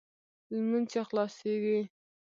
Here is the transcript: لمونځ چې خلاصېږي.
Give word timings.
لمونځ 0.53 0.85
چې 0.91 0.99
خلاصېږي. 1.09 1.79